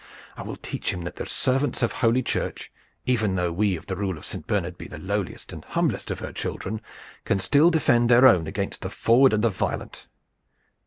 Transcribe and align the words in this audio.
"I 0.35 0.41
will 0.41 0.55
teach 0.55 0.91
him 0.91 1.03
that 1.03 1.17
the 1.17 1.27
servants 1.27 1.83
of 1.83 1.91
Holy 1.91 2.23
Church, 2.23 2.71
even 3.05 3.35
though 3.35 3.51
we 3.51 3.75
of 3.75 3.85
the 3.85 3.95
rule 3.95 4.17
of 4.17 4.25
Saint 4.25 4.47
Bernard 4.47 4.75
be 4.75 4.87
the 4.87 4.97
lowliest 4.97 5.53
and 5.53 5.63
humblest 5.63 6.09
of 6.09 6.17
her 6.17 6.33
children, 6.33 6.81
can 7.23 7.37
still 7.37 7.69
defend 7.69 8.09
their 8.09 8.25
own 8.25 8.47
against 8.47 8.81
the 8.81 8.89
froward 8.89 9.31
and 9.31 9.43
the 9.43 9.51
violent! 9.51 10.07